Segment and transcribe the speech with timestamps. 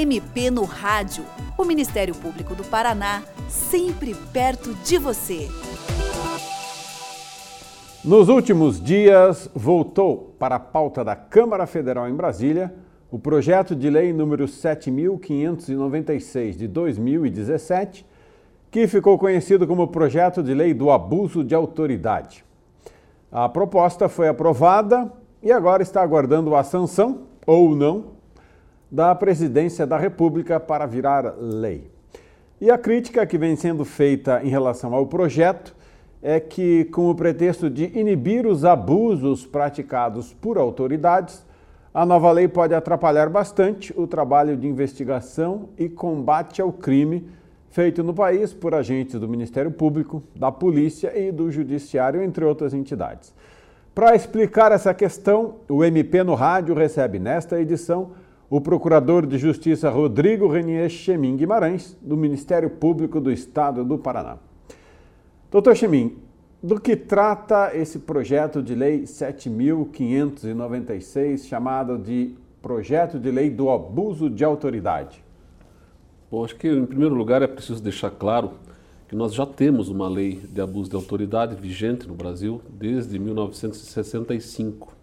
[0.00, 1.22] MP no Rádio.
[1.58, 5.46] O Ministério Público do Paraná, sempre perto de você.
[8.02, 12.74] Nos últimos dias, voltou para a pauta da Câmara Federal em Brasília
[13.10, 18.06] o projeto de lei número 7596 de 2017,
[18.70, 22.42] que ficou conhecido como Projeto de Lei do Abuso de Autoridade.
[23.30, 25.12] A proposta foi aprovada
[25.42, 28.18] e agora está aguardando a sanção, ou não,
[28.90, 31.90] da Presidência da República para virar lei.
[32.60, 35.74] E a crítica que vem sendo feita em relação ao projeto
[36.22, 41.44] é que, com o pretexto de inibir os abusos praticados por autoridades,
[41.94, 47.26] a nova lei pode atrapalhar bastante o trabalho de investigação e combate ao crime
[47.70, 52.74] feito no país por agentes do Ministério Público, da Polícia e do Judiciário, entre outras
[52.74, 53.32] entidades.
[53.94, 58.10] Para explicar essa questão, o MP no Rádio recebe nesta edição
[58.50, 64.38] o Procurador de Justiça Rodrigo Renier Chemin Guimarães, do Ministério Público do Estado do Paraná.
[65.52, 66.16] Doutor Chemin,
[66.60, 74.28] do que trata esse projeto de lei 7.596, chamado de Projeto de Lei do Abuso
[74.28, 75.22] de Autoridade?
[76.28, 78.54] Bom, acho que em primeiro lugar é preciso deixar claro
[79.08, 84.98] que nós já temos uma lei de abuso de autoridade vigente no Brasil desde 1965.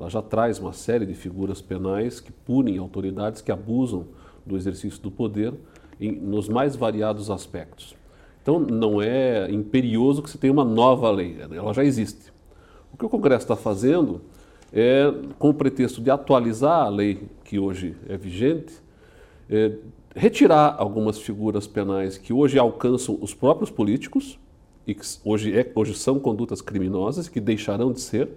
[0.00, 4.06] Ela já traz uma série de figuras penais que punem autoridades que abusam
[4.46, 5.52] do exercício do poder
[6.00, 7.94] em, nos mais variados aspectos.
[8.42, 12.32] Então, não é imperioso que se tenha uma nova lei, ela já existe.
[12.90, 14.22] O que o Congresso está fazendo
[14.72, 18.72] é, com o pretexto de atualizar a lei que hoje é vigente,
[19.50, 19.72] é,
[20.16, 24.38] retirar algumas figuras penais que hoje alcançam os próprios políticos
[24.86, 28.30] e que hoje, é, hoje são condutas criminosas, que deixarão de ser,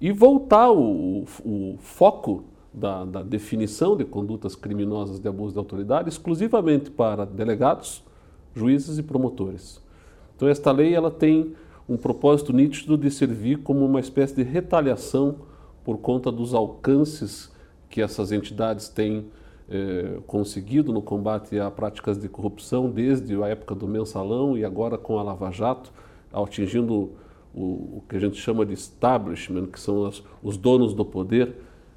[0.00, 5.58] e voltar o, o, o foco da, da, definição de condutas criminosas de abuso de
[5.58, 8.02] autoridade exclusivamente para delegados,
[8.54, 9.80] juízes e promotores.
[10.36, 11.54] Então esta lei ela tem
[11.88, 15.36] um propósito nítido de servir como uma espécie de retaliação
[15.84, 17.52] por conta dos alcances
[17.88, 19.26] que essas entidades têm
[19.68, 24.98] eh, conseguido no combate a práticas de corrupção desde a época do mensalão e agora
[24.98, 25.92] com a Lava Jato,
[26.32, 27.12] atingindo
[27.54, 31.54] o, o que a gente chama de establishment, que são as, os donos do poder,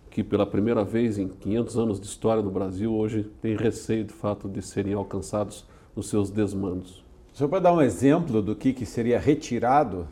[0.09, 4.13] que pela primeira vez em 500 anos de história no Brasil hoje têm receio de
[4.13, 7.03] fato de serem alcançados nos seus desmandos.
[7.34, 10.07] O senhor pode dar um exemplo do que, que seria retirado?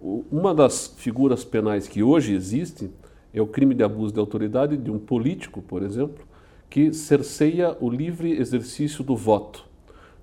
[0.00, 2.90] Uma das figuras penais que hoje existe
[3.32, 6.24] é o crime de abuso de autoridade de um político, por exemplo,
[6.68, 9.64] que cerceia o livre exercício do voto.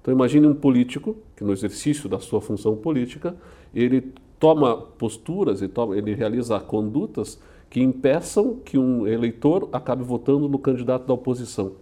[0.01, 3.35] Então imagine um político que no exercício da sua função política,
[3.73, 7.39] ele toma posturas, ele, toma, ele realiza condutas
[7.69, 11.73] que impeçam que um eleitor acabe votando no candidato da oposição.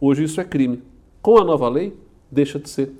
[0.00, 0.82] Hoje isso é crime.
[1.20, 1.94] Com a nova lei,
[2.30, 2.92] deixa de ser.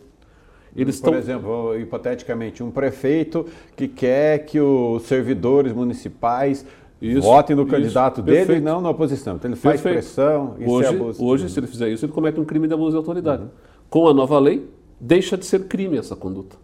[0.77, 1.19] Eles Por tão...
[1.19, 6.65] exemplo, hipoteticamente, um prefeito que quer que os servidores municipais
[7.01, 9.37] isso, votem no candidato dele e não na oposição.
[9.37, 10.05] Então ele faz perfeito.
[10.05, 11.25] pressão, isso hoje, é abuso.
[11.25, 13.43] Hoje, se ele fizer isso, ele comete um crime de abuso de autoridade.
[13.43, 13.49] Uhum.
[13.91, 14.69] Com a nova lei,
[15.01, 16.57] deixa de ser crime essa conduta.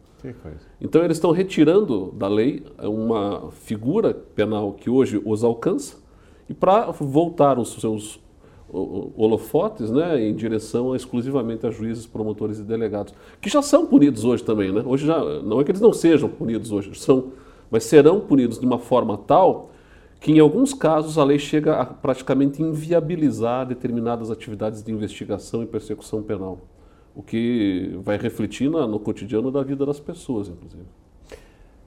[0.81, 5.97] Então eles estão retirando da lei uma figura penal que hoje os alcança
[6.49, 8.21] e para voltar os seus
[8.71, 14.43] holofotes né, em direção exclusivamente a juízes, promotores e delegados, que já são punidos hoje
[14.43, 14.73] também.
[14.73, 14.83] Né?
[14.85, 17.33] Hoje já, não é que eles não sejam punidos hoje, são,
[17.71, 19.71] mas serão punidos de uma forma tal
[20.21, 25.67] que em alguns casos a lei chega a praticamente inviabilizar determinadas atividades de investigação e
[25.67, 26.59] persecução penal
[27.15, 30.85] o que vai refletir na, no cotidiano da vida das pessoas, inclusive.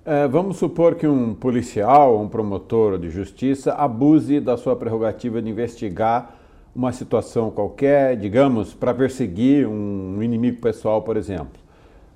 [0.06, 5.50] É, vamos supor que um policial, um promotor de justiça, abuse da sua prerrogativa de
[5.50, 6.38] investigar
[6.74, 11.60] uma situação qualquer, digamos, para perseguir um inimigo pessoal, por exemplo.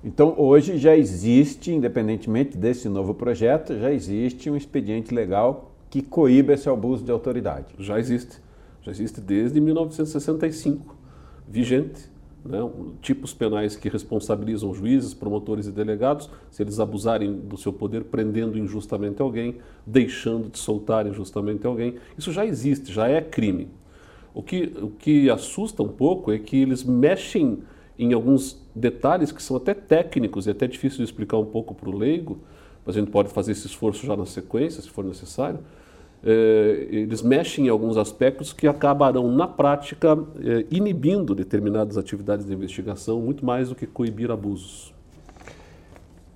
[0.02, 6.54] Então, hoje já existe, independentemente desse novo projeto, já existe um expediente legal que coíbe
[6.54, 7.66] esse abuso de autoridade.
[7.78, 8.40] Já existe.
[8.80, 10.96] Já existe desde 1965,
[11.46, 12.11] vigente
[12.44, 12.58] né,
[13.00, 18.58] tipos penais que responsabilizam juízes, promotores e delegados se eles abusarem do seu poder, prendendo
[18.58, 19.56] injustamente alguém,
[19.86, 21.96] deixando de soltar injustamente alguém.
[22.16, 23.68] Isso já existe, já é crime.
[24.34, 27.62] O que, o que assusta um pouco é que eles mexem
[27.98, 31.90] em alguns detalhes que são até técnicos e até difícil de explicar um pouco para
[31.90, 32.38] o leigo,
[32.84, 35.60] mas a gente pode fazer esse esforço já na sequência, se for necessário
[36.24, 42.52] eh, eles mexem em alguns aspectos que acabarão, na prática, eh, inibindo determinadas atividades de
[42.52, 44.94] investigação, muito mais do que coibir abusos.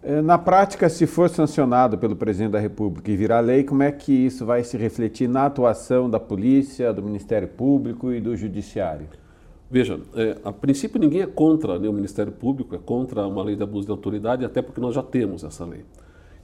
[0.02, 3.92] Eh, na prática, se for sancionado pelo presidente da República e virar lei, como é
[3.92, 9.08] que isso vai se refletir na atuação da polícia, do Ministério Público e do Judiciário?
[9.70, 13.56] Veja, é, a princípio ninguém é contra né, o Ministério Público, é contra uma lei
[13.56, 15.84] de abuso de autoridade, até porque nós já temos essa lei.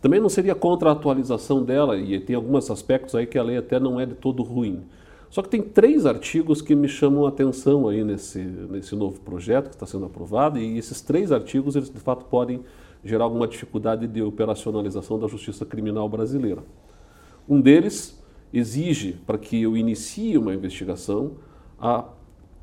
[0.02, 3.56] Também não seria contra a atualização dela, e tem alguns aspectos aí que a lei
[3.56, 4.82] até não é de todo ruim.
[5.30, 9.68] Só que tem três artigos que me chamam a atenção aí nesse, nesse novo projeto
[9.68, 12.60] que está sendo aprovado, e esses três artigos, eles de fato podem
[13.04, 16.62] gerar alguma dificuldade de operacionalização da justiça criminal brasileira.
[17.48, 18.20] Um deles
[18.52, 21.32] exige, para que eu inicie uma investigação,
[21.80, 22.04] a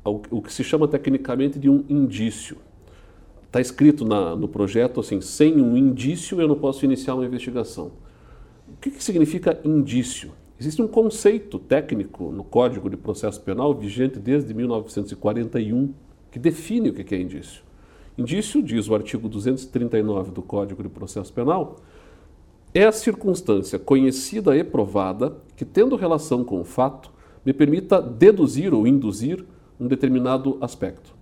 [0.02, 2.56] o que se chama tecnicamente de um indício.
[3.50, 7.90] Está escrito na, no projeto assim: sem um indício eu não posso iniciar uma investigação.
[8.68, 10.30] O que, que significa indício?
[10.58, 15.92] Existe um conceito técnico no Código de Processo Penal vigente desde 1941
[16.30, 17.64] que define o que é indício.
[18.16, 21.76] Indício, diz o artigo 239 do Código de Processo Penal,
[22.72, 27.10] é a circunstância conhecida e provada que, tendo relação com o fato,
[27.44, 29.44] me permita deduzir ou induzir
[29.80, 31.18] um determinado aspecto.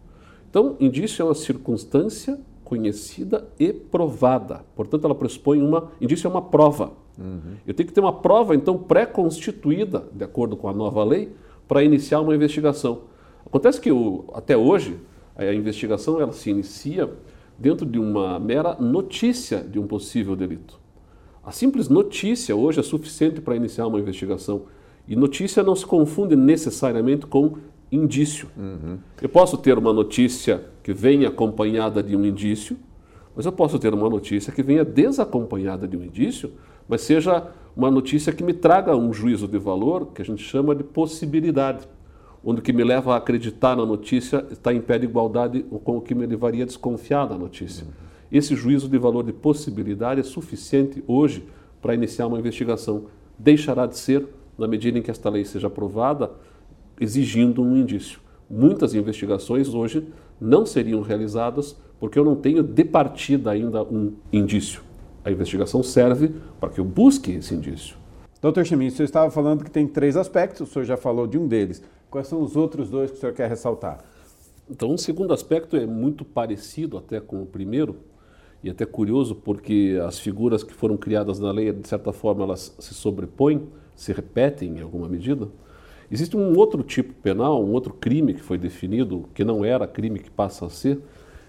[0.51, 4.65] Então, indício é uma circunstância conhecida e provada.
[4.77, 5.91] Portanto, ela pressupõe uma.
[6.01, 6.93] Indício é uma prova.
[7.19, 7.57] Uhum.
[7.67, 11.33] Eu tenho que ter uma prova, então, pré-constituída, de acordo com a nova lei,
[11.67, 13.03] para iniciar uma investigação.
[13.45, 14.99] Acontece que, o, até hoje,
[15.37, 17.11] a investigação ela se inicia
[17.59, 20.79] dentro de uma mera notícia de um possível delito.
[21.45, 24.63] A simples notícia hoje é suficiente para iniciar uma investigação.
[25.07, 27.57] E notícia não se confunde necessariamente com
[27.91, 28.49] indício.
[28.57, 28.99] Uhum.
[29.21, 32.77] Eu posso ter uma notícia que venha acompanhada de um indício,
[33.35, 36.53] mas eu posso ter uma notícia que venha desacompanhada de um indício,
[36.89, 37.47] mas seja
[37.77, 41.87] uma notícia que me traga um juízo de valor que a gente chama de possibilidade,
[42.45, 45.99] onde o que me leva a acreditar na notícia está em pé de igualdade com
[45.99, 47.85] o que me levaria a desconfiar da notícia.
[47.85, 48.09] Uhum.
[48.31, 51.47] Esse juízo de valor de possibilidade é suficiente hoje
[51.81, 53.07] para iniciar uma investigação.
[53.39, 54.27] Deixará de ser,
[54.59, 56.31] na medida em que esta lei seja aprovada,
[57.01, 58.21] exigindo um indício.
[58.49, 60.07] Muitas investigações hoje
[60.41, 64.83] não seriam realizadas porque eu não tenho de partida ainda um indício.
[65.25, 67.97] A investigação serve para que eu busque esse indício.
[68.41, 71.37] Doutor Chemin, o senhor estava falando que tem três aspectos, o senhor já falou de
[71.37, 71.83] um deles.
[72.09, 73.99] Quais são os outros dois que o senhor quer ressaltar?
[74.71, 77.97] Então, um segundo aspecto é muito parecido até com o primeiro,
[78.63, 82.75] e até curioso porque as figuras que foram criadas na lei, de certa forma, elas
[82.79, 85.49] se sobrepõem, se repetem em alguma medida.
[86.11, 90.19] Existe um outro tipo penal, um outro crime que foi definido, que não era crime
[90.19, 91.01] que passa a ser,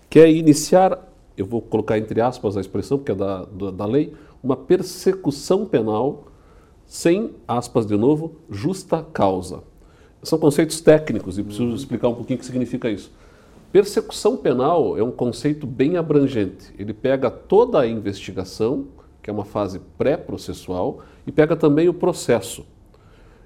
[0.09, 1.07] que é iniciar,
[1.37, 4.13] eu vou colocar entre aspas a expressão, porque é da, da, da lei,
[4.43, 6.25] uma persecução penal
[6.85, 9.63] sem, aspas de novo, justa causa.
[10.23, 13.11] São conceitos técnicos e preciso explicar um pouquinho o que significa isso.
[13.71, 16.73] Persecução penal é um conceito bem abrangente.
[16.77, 18.87] Ele pega toda a investigação,
[19.21, 22.65] que é uma fase pré-processual, e pega também o processo,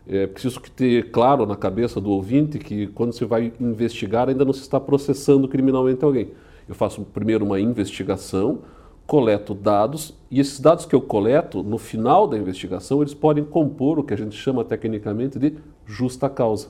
[0.08, 4.54] é preciso ter claro na cabeça do ouvinte que quando se vai investigar ainda não
[4.54, 6.32] se está processando criminalmente alguém.
[6.68, 8.60] Eu faço primeiro uma investigação,
[9.08, 14.00] coleto dados e esses dados que eu coleto no final da investigação eles podem compor
[14.00, 15.56] o que a gente chama tecnicamente de
[15.86, 16.68] justa causa.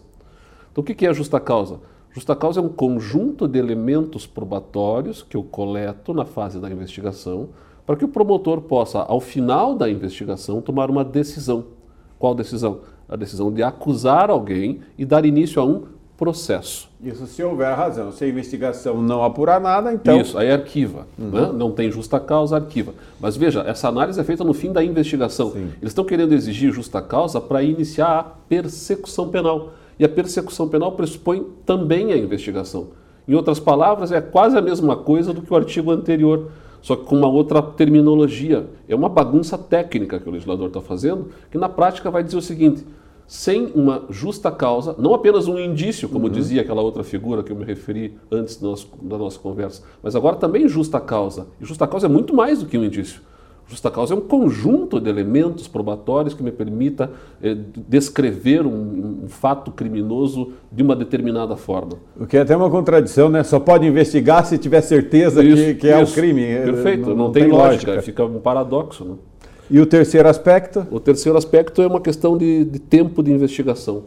[0.72, 1.80] Então o que é justa causa?
[2.12, 7.50] Justa causa é um conjunto de elementos probatórios que eu coleto na fase da investigação
[7.86, 11.66] para que o promotor possa, ao final da investigação, tomar uma decisão.
[12.20, 12.82] Qual decisão?
[13.14, 15.84] A decisão de acusar alguém e dar início a um
[16.18, 16.90] processo.
[17.00, 18.12] Isso se houver razão.
[18.12, 20.20] Se a investigação não apurar nada, então.
[20.20, 21.06] Isso, aí arquiva.
[21.20, 21.30] Uhum.
[21.30, 21.52] Né?
[21.54, 22.96] Não tem justa causa, arquiva.
[23.20, 25.52] Mas veja, essa análise é feita no fim da investigação.
[25.52, 25.70] Sim.
[25.80, 29.74] Eles estão querendo exigir justa causa para iniciar a persecução penal.
[30.00, 32.88] E a persecução penal pressupõe também a investigação.
[33.28, 36.50] Em outras palavras, é quase a mesma coisa do que o artigo anterior
[36.84, 38.68] só que com uma outra terminologia.
[38.90, 42.42] É uma bagunça técnica que o legislador está fazendo, que na prática vai dizer o
[42.42, 42.86] seguinte:
[43.28, 46.32] sem uma justa causa, não apenas um indício, como uhum.
[46.32, 50.16] dizia aquela outra figura que eu me referi antes da nossa, da nossa conversa, mas
[50.16, 51.48] agora também justa causa.
[51.60, 53.22] E justa causa é muito mais do que um indício.
[53.66, 57.10] Justa causa é um conjunto de elementos probatórios que me permita
[57.42, 57.56] eh,
[57.88, 61.94] descrever um, um, fato criminoso de uma determinada forma.
[62.20, 63.42] O que é até uma contradição, né?
[63.42, 66.44] Só pode investigar se tiver certeza isso, que, que é o crime.
[66.44, 67.92] Perfeito, não, não, não tem, tem lógica.
[67.92, 69.06] lógica, fica um paradoxo.
[69.06, 69.16] Né?
[69.70, 70.86] E o terceiro aspecto?
[70.92, 74.04] O terceiro aspecto é uma questão de, de tempo de investigação.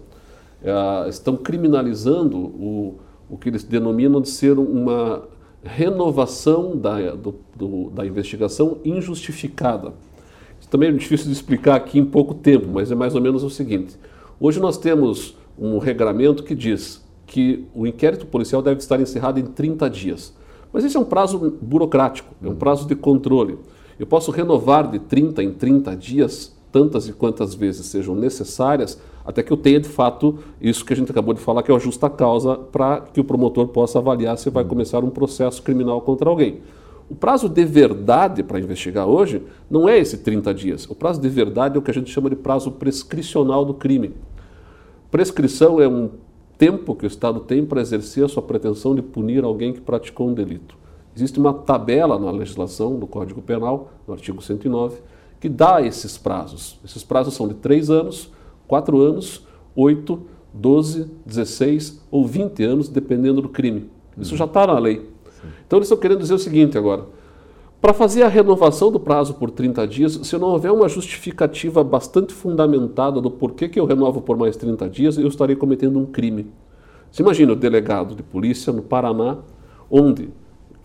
[0.63, 2.99] É, estão criminalizando o,
[3.29, 5.25] o que eles denominam de ser uma
[5.65, 9.95] renovação da, do, do, da investigação injustificada.
[10.61, 13.43] Isso também é difícil de explicar aqui em pouco tempo, mas é mais ou menos
[13.43, 13.97] o seguinte:
[14.39, 19.47] hoje nós temos um regramento que diz que o inquérito policial deve estar encerrado em
[19.47, 20.35] 30 dias.
[20.73, 23.59] Mas esse é um prazo burocrático, é um prazo de controle.
[23.99, 29.43] Eu posso renovar de 30 em 30 dias, tantas e quantas vezes sejam necessárias, até
[29.43, 31.79] que eu tenha de fato isso que a gente acabou de falar, que é a
[31.79, 36.29] justa causa para que o promotor possa avaliar se vai começar um processo criminal contra
[36.29, 36.61] alguém.
[37.09, 40.91] O prazo de verdade para investigar hoje não é esse 30 dias.
[40.91, 44.13] O prazo de verdade é o que a gente chama de prazo prescricional do crime.
[45.11, 46.11] Prescrição é um
[46.59, 50.29] tempo que o Estado tem para exercer a sua pretensão de punir alguém que praticou
[50.29, 50.77] um delito.
[51.17, 54.99] Existe uma tabela na legislação do Código Penal, no artigo 109,
[55.41, 56.79] que dá esses prazos.
[56.85, 58.31] Esses prazos são de 3 anos,
[58.69, 60.21] 4 anos, 8,
[60.53, 63.91] 12, 16 ou 20 anos, dependendo do crime.
[64.19, 65.11] Isso já está na lei.
[65.67, 67.07] Então eles estão querendo dizer o seguinte agora.
[67.81, 72.35] Para fazer a renovação do prazo por 30 dias, se não houver uma justificativa bastante
[72.35, 76.51] fundamentada do porquê que eu renovo por mais 30 dias, eu estarei cometendo um crime.
[77.11, 79.39] Você imagina o delegado de polícia no Paraná,
[79.91, 80.29] onde,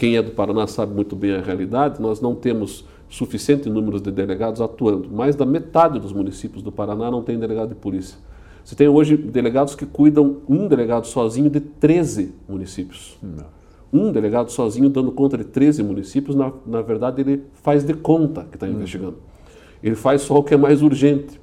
[0.02, 4.10] quem é do Paraná sabe muito bem a realidade, nós não temos suficiente número de
[4.10, 5.08] delegados atuando.
[5.12, 8.18] Mais da metade dos municípios do Paraná não tem delegado de polícia.
[8.66, 13.16] Você tem hoje delegados que cuidam, um delegado sozinho, de 13 municípios.
[13.22, 13.46] Não
[13.94, 18.48] um delegado sozinho dando conta de 13 municípios, na, na verdade ele faz de conta
[18.50, 18.72] que está hum.
[18.72, 19.18] investigando.
[19.84, 21.40] Ele faz só o que é mais urgente.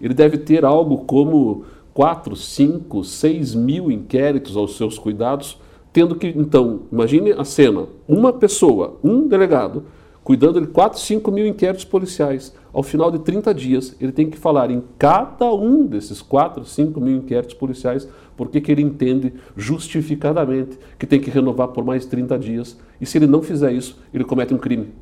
[0.00, 5.58] Ele deve ter algo como 4, 5, 6 mil inquéritos aos seus cuidados,
[5.98, 9.86] tendo que, então, imagine a cena: uma pessoa, um delegado,
[10.22, 12.54] cuidando de 4, 5 mil inquéritos policiais.
[12.72, 17.00] Ao final de 30 dias, ele tem que falar em cada um desses 4, 5
[17.00, 22.38] mil inquéritos policiais porque que ele entende justificadamente que tem que renovar por mais 30
[22.38, 22.78] dias.
[23.00, 24.92] E se ele não fizer isso, ele comete um crime.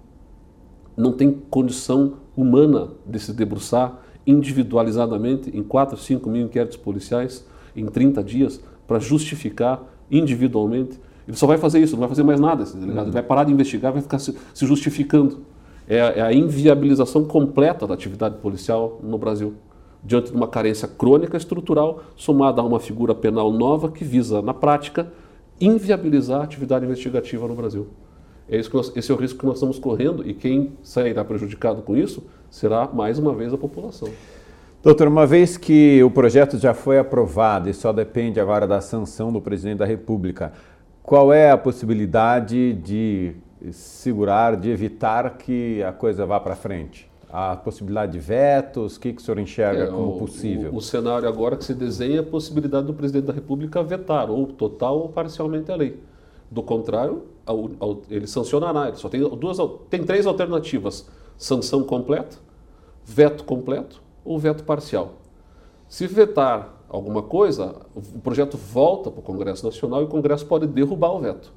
[0.97, 7.85] Não tem condição humana de se debruçar individualizadamente em 4, 5 mil inquéritos policiais em
[7.85, 12.63] 30 dias para justificar individualmente ele só vai fazer isso, não vai fazer mais nada,
[12.63, 13.07] esse delegado.
[13.07, 15.41] Ele vai parar de investigar, vai ficar se, se justificando.
[15.89, 19.55] É, é, a inviabilização completa da atividade policial no Brasil,
[20.05, 24.55] diante de uma carência crônica estrutural, somada a uma figura penal nova que visa, na
[24.55, 25.13] prática,
[25.61, 27.89] inviabilizar a atividade investigativa no Brasil.
[28.49, 31.25] É isso que nós, esse é o risco que nós estamos correndo e quem sairá
[31.25, 34.09] prejudicado com isso será, mais uma vez, a população.
[34.87, 39.33] Doutor, uma vez que o projeto já foi aprovado e só depende agora da sanção
[39.33, 40.53] do presidente da República,
[41.03, 43.35] qual é a possibilidade de
[43.73, 47.11] segurar, de evitar que a coisa vá para frente?
[47.29, 50.71] A possibilidade de vetos, o que, que o senhor enxerga é, como possível?
[50.71, 54.31] O, o, cenário agora que se desenha é a possibilidade do presidente da República vetar,
[54.31, 55.99] ou total ou parcialmente a lei.
[56.49, 58.87] Do contrário, ao, ao, ele sancionará.
[58.87, 59.59] Ele só tem, duas,
[59.91, 62.37] tem três alternativas: sanção completa,
[63.05, 65.15] veto completo ou veto parcial.
[65.89, 70.67] Se vetar alguma coisa, o projeto volta para o Congresso Nacional e o Congresso pode
[70.67, 71.53] derrubar o veto.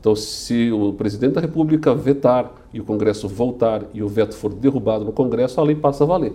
[0.00, 4.54] Então, se o presidente da República vetar e o Congresso voltar e o veto for
[4.54, 6.34] derrubado no Congresso, a lei passa a valer.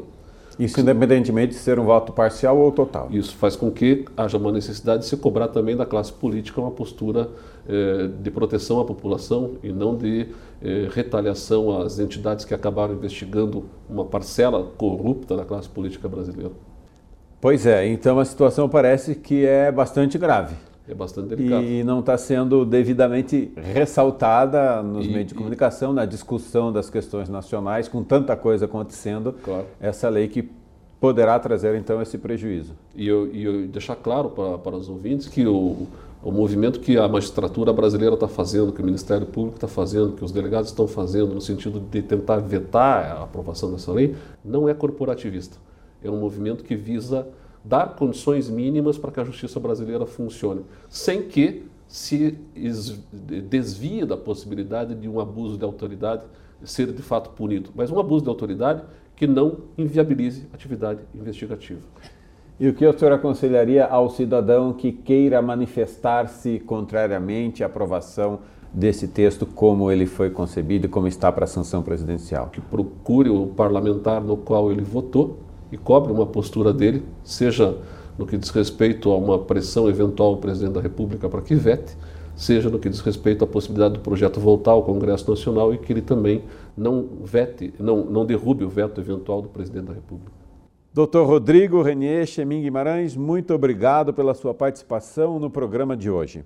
[0.59, 3.07] Isso independentemente de ser um voto parcial ou total.
[3.11, 6.71] Isso faz com que haja uma necessidade de se cobrar também da classe política uma
[6.71, 7.29] postura
[8.21, 10.27] de proteção à população e não de
[10.61, 16.51] eh, retaliação às entidades que acabaram investigando uma parcela corrupta da classe política brasileira.
[17.39, 20.55] Pois é, então a situação parece que é bastante grave.
[20.87, 21.63] É bastante delicado.
[21.63, 25.95] E não está sendo devidamente ressaltada nos e, meios de comunicação, e...
[25.95, 29.65] na discussão das questões nacionais, com tanta coisa acontecendo, claro.
[29.79, 30.49] essa lei que
[30.99, 32.73] poderá trazer então esse prejuízo.
[32.95, 35.87] E eu, e eu deixar claro para, para os ouvintes que o,
[36.23, 40.23] o movimento que a magistratura brasileira está fazendo, que o Ministério Público está fazendo, que
[40.23, 44.73] os delegados estão fazendo no sentido de tentar vetar a aprovação dessa lei, não é
[44.73, 45.57] corporativista
[46.03, 47.27] é um movimento que visa
[47.63, 52.37] dar condições mínimas para que a justiça brasileira funcione, sem que se
[53.49, 56.23] desvie da possibilidade de um abuso de autoridade
[56.63, 58.83] ser de fato punido, mas um abuso de autoridade
[59.15, 61.81] que não inviabilize atividade investigativa.
[62.63, 68.39] E o que o senhor aconselharia ao cidadão que queira manifestar-se contrariamente à aprovação
[68.73, 72.47] desse texto, como ele foi concebido e como está para a sanção presidencial?
[72.47, 75.39] Que procure o parlamentar no qual ele votou
[75.73, 77.77] e cobre uma postura dele, seja
[78.17, 81.97] no que diz respeito a uma pressão eventual ao presidente da República para que vete,
[82.33, 85.91] seja no que diz respeito à possibilidade do projeto voltar ao Congresso Nacional e que
[85.91, 86.41] ele também
[86.77, 90.42] não vete, não, não derrube o veto eventual do presidente da República.
[90.93, 96.45] Doutor Rodrigo Renier Chemin Guimarães, muito obrigado pela sua participação no programa de hoje.